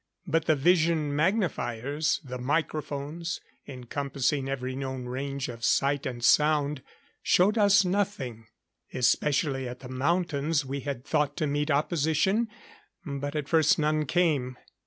But 0.25 0.45
the 0.47 0.55
vision 0.55 1.15
magnifiers, 1.15 2.21
the 2.23 2.39
microphones 2.39 3.39
encompassing 3.67 4.49
every 4.49 4.75
known 4.75 5.05
range 5.05 5.47
of 5.47 5.63
sight 5.63 6.07
and 6.07 6.23
sound 6.25 6.81
showed 7.21 7.55
us 7.55 7.85
nothing. 7.85 8.47
Especially 8.91 9.69
at 9.69 9.81
the 9.81 9.89
mountains 9.89 10.65
we 10.65 10.79
had 10.79 11.05
thought 11.05 11.37
to 11.37 11.45
meet 11.45 11.69
opposition. 11.69 12.47
But 13.05 13.35
at 13.35 13.47
first 13.47 13.77
none 13.77 14.07
came. 14.07 14.57